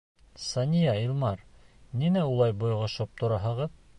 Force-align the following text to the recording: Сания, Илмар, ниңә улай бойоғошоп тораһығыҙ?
Сания, 0.43 0.95
Илмар, 1.07 1.43
ниңә 2.03 2.25
улай 2.31 2.57
бойоғошоп 2.65 3.15
тораһығыҙ? 3.23 3.77